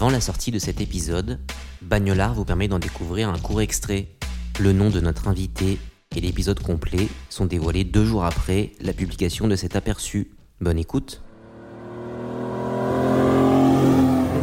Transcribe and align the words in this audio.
Avant 0.00 0.08
la 0.08 0.22
sortie 0.22 0.50
de 0.50 0.58
cet 0.58 0.80
épisode, 0.80 1.38
Bagnolard 1.82 2.32
vous 2.32 2.46
permet 2.46 2.68
d'en 2.68 2.78
découvrir 2.78 3.28
un 3.28 3.38
court 3.38 3.60
extrait. 3.60 4.08
Le 4.58 4.72
nom 4.72 4.88
de 4.88 4.98
notre 4.98 5.28
invité 5.28 5.78
et 6.16 6.20
l'épisode 6.22 6.58
complet 6.58 7.06
sont 7.28 7.44
dévoilés 7.44 7.84
deux 7.84 8.06
jours 8.06 8.24
après 8.24 8.72
la 8.80 8.94
publication 8.94 9.46
de 9.46 9.56
cet 9.56 9.76
aperçu. 9.76 10.30
Bonne 10.62 10.78
écoute. 10.78 11.20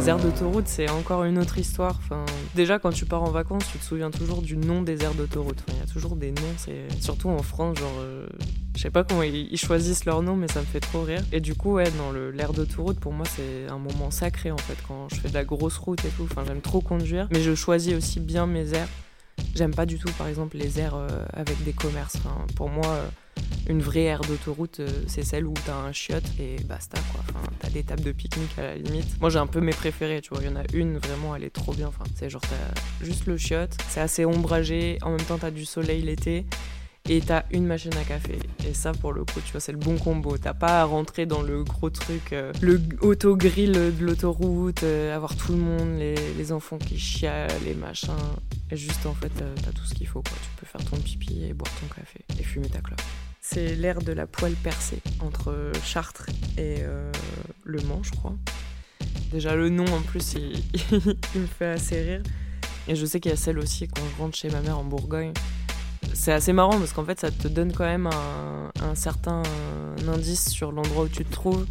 Les 0.08 0.12
aires 0.12 0.20
d'autoroute, 0.20 0.68
c'est 0.68 0.88
encore 0.88 1.24
une 1.24 1.36
autre 1.36 1.58
histoire. 1.58 2.00
Enfin, 2.02 2.24
déjà, 2.54 2.78
quand 2.78 2.92
tu 2.92 3.04
pars 3.04 3.22
en 3.22 3.30
vacances, 3.30 3.64
tu 3.70 3.76
te 3.76 3.84
souviens 3.84 4.10
toujours 4.10 4.40
du 4.40 4.56
nom 4.56 4.80
des 4.80 5.02
aires 5.02 5.12
d'autoroute. 5.12 5.62
Il 5.68 5.76
y 5.76 5.82
a 5.82 5.84
toujours 5.84 6.16
des 6.16 6.30
noms, 6.30 6.72
surtout 6.98 7.28
en 7.28 7.42
France, 7.42 7.78
genre, 7.78 7.92
euh, 8.00 8.26
je 8.74 8.80
sais 8.80 8.90
pas 8.90 9.04
comment 9.04 9.22
ils, 9.22 9.58
choisissent 9.58 10.06
leur 10.06 10.22
nom, 10.22 10.34
mais 10.34 10.48
ça 10.48 10.60
me 10.60 10.64
fait 10.64 10.80
trop 10.80 11.02
rire. 11.02 11.20
Et 11.30 11.40
du 11.40 11.54
coup, 11.54 11.74
ouais, 11.74 11.90
dans 11.98 12.10
l'aire 12.10 12.54
d'autoroute, 12.54 12.98
pour 12.98 13.12
moi, 13.12 13.26
c'est 13.26 13.70
un 13.70 13.76
moment 13.76 14.10
sacré 14.10 14.50
en 14.50 14.56
fait, 14.56 14.78
quand 14.88 15.10
je 15.10 15.16
fais 15.16 15.28
de 15.28 15.34
la 15.34 15.44
grosse 15.44 15.76
route 15.76 16.02
et 16.02 16.08
tout. 16.08 16.22
Enfin, 16.22 16.42
j'aime 16.46 16.62
trop 16.62 16.80
conduire, 16.80 17.28
mais 17.30 17.42
je 17.42 17.54
choisis 17.54 17.92
aussi 17.92 18.18
bien 18.18 18.46
mes 18.46 18.72
aires. 18.72 18.88
J'aime 19.54 19.74
pas 19.74 19.84
du 19.84 19.98
tout, 19.98 20.10
par 20.16 20.28
exemple, 20.28 20.56
les 20.56 20.80
aires 20.80 20.94
euh, 20.94 21.26
avec 21.34 21.62
des 21.64 21.74
commerces. 21.74 22.16
Pour 22.56 22.70
moi, 22.70 22.86
euh, 22.86 23.08
une 23.68 23.82
vraie 23.82 24.04
aire 24.04 24.20
d'autoroute, 24.20 24.80
euh, 24.80 24.88
c'est 25.06 25.24
celle 25.24 25.46
où 25.46 25.54
t'as 25.66 25.76
un 25.76 25.92
chiotte 25.92 26.24
et 26.38 26.56
basta 26.64 26.98
quoi. 27.12 27.22
T'as 27.60 27.70
des 27.70 27.82
tables 27.82 28.02
de 28.02 28.12
pique-nique 28.12 28.58
à 28.58 28.62
la 28.62 28.74
limite. 28.76 29.20
Moi, 29.20 29.30
j'ai 29.30 29.38
un 29.38 29.46
peu 29.46 29.60
mes 29.60 29.72
préférées, 29.72 30.20
tu 30.20 30.30
vois. 30.30 30.42
Il 30.42 30.48
y 30.48 30.52
en 30.52 30.56
a 30.56 30.64
une 30.72 30.98
vraiment, 30.98 31.34
elle 31.36 31.44
est 31.44 31.50
trop 31.50 31.72
bien. 31.72 31.88
Enfin, 31.88 32.04
c'est 32.14 32.30
genre 32.30 32.42
t'as 32.42 33.04
juste 33.04 33.26
le 33.26 33.36
chiotte, 33.36 33.76
c'est 33.88 34.00
assez 34.00 34.24
ombragé. 34.24 34.98
En 35.02 35.10
même 35.10 35.22
temps, 35.22 35.38
t'as 35.38 35.50
du 35.50 35.64
soleil 35.64 36.02
l'été. 36.02 36.46
Et 37.10 37.22
t'as 37.22 37.44
une 37.50 37.64
machine 37.64 37.94
à 37.94 38.04
café. 38.04 38.38
Et 38.66 38.74
ça, 38.74 38.92
pour 38.92 39.14
le 39.14 39.24
coup, 39.24 39.40
tu 39.42 39.52
vois, 39.52 39.60
c'est 39.60 39.72
le 39.72 39.78
bon 39.78 39.96
combo. 39.96 40.36
T'as 40.36 40.52
pas 40.52 40.82
à 40.82 40.84
rentrer 40.84 41.24
dans 41.24 41.40
le 41.40 41.64
gros 41.64 41.88
truc, 41.88 42.34
euh, 42.34 42.52
le 42.60 42.78
auto-grill 43.00 43.72
de 43.72 44.04
l'autoroute, 44.04 44.82
euh, 44.82 45.16
avoir 45.16 45.34
tout 45.34 45.52
le 45.52 45.58
monde, 45.58 45.98
les, 45.98 46.52
enfants 46.52 46.76
qui 46.76 46.98
chialent, 46.98 47.50
les 47.64 47.74
machins. 47.74 48.10
Et 48.70 48.76
juste, 48.76 49.06
en 49.06 49.14
fait, 49.14 49.30
t'as 49.30 49.72
tout 49.72 49.84
ce 49.84 49.94
qu'il 49.94 50.06
faut, 50.06 50.20
quoi. 50.20 50.36
Tu 50.42 50.50
peux 50.60 50.66
faire 50.66 50.84
ton 50.84 50.98
pipi 50.98 51.44
et 51.44 51.54
boire 51.54 51.72
ton 51.80 51.86
café 51.94 52.20
et 52.38 52.42
fumer 52.42 52.68
ta 52.68 52.80
clope. 52.80 53.00
C'est 53.40 53.74
l'ère 53.74 54.00
de 54.00 54.12
la 54.12 54.26
poêle 54.26 54.54
percée 54.54 55.00
entre 55.20 55.72
Chartres 55.84 56.26
et 56.56 56.78
euh, 56.80 57.10
Le 57.64 57.80
Mans, 57.82 58.02
je 58.02 58.10
crois. 58.10 58.34
Déjà, 59.32 59.54
le 59.54 59.68
nom, 59.68 59.84
en 59.86 60.00
plus, 60.00 60.34
il, 60.34 60.62
il 61.34 61.40
me 61.40 61.46
fait 61.46 61.66
assez 61.66 62.00
rire. 62.02 62.22
Et 62.88 62.96
je 62.96 63.04
sais 63.04 63.20
qu'il 63.20 63.30
y 63.30 63.34
a 63.34 63.36
celle 63.36 63.58
aussi 63.58 63.86
quand 63.86 64.02
je 64.16 64.22
rentre 64.22 64.36
chez 64.36 64.50
ma 64.50 64.60
mère 64.60 64.78
en 64.78 64.84
Bourgogne. 64.84 65.32
C'est 66.14 66.32
assez 66.32 66.52
marrant 66.52 66.78
parce 66.78 66.92
qu'en 66.92 67.04
fait, 67.04 67.20
ça 67.20 67.30
te 67.30 67.48
donne 67.48 67.72
quand 67.72 67.84
même 67.84 68.06
un, 68.06 68.70
un 68.82 68.94
certain 68.94 69.42
indice 70.08 70.48
sur 70.48 70.72
l'endroit 70.72 71.04
où 71.04 71.08
tu 71.08 71.24
te 71.24 71.32
trouves. 71.32 71.66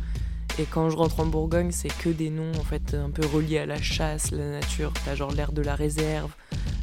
Et 0.60 0.64
quand 0.64 0.90
je 0.90 0.96
rentre 0.96 1.20
en 1.20 1.26
Bourgogne, 1.26 1.72
c'est 1.72 1.96
que 2.00 2.10
des 2.10 2.30
noms 2.30 2.52
en 2.60 2.64
fait 2.64 2.96
un 2.96 3.12
peu 3.12 3.26
reliés 3.26 3.60
à 3.60 3.66
la 3.66 3.82
chasse, 3.82 4.32
la 4.32 4.50
nature. 4.50 4.92
T'as 5.06 5.16
genre 5.16 5.32
l'air 5.32 5.52
de 5.52 5.62
la 5.62 5.76
réserve, 5.76 6.32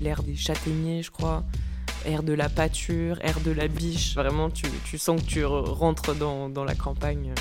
l'air 0.01 0.23
des 0.23 0.37
châtaigniers, 0.37 1.03
je 1.03 1.11
crois, 1.11 1.45
air 2.07 2.23
de 2.23 2.33
la 2.33 2.49
pâture, 2.49 3.19
air 3.23 3.41
de 3.41 3.51
la 3.51 3.69
biche. 3.69 4.15
Vraiment, 4.15 4.51
tu, 4.51 4.67
tu 4.85 4.99
sens 4.99 5.21
que 5.23 5.27
tu 5.27 5.41
re- 5.43 5.69
rentres 5.69 6.15
dans, 6.15 6.49
dans 6.49 6.65
la 6.65 6.75
campagne. 6.75 7.33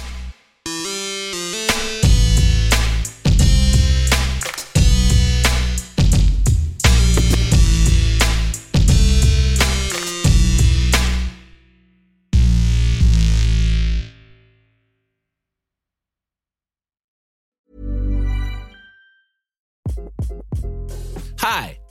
Hi, 21.46 21.78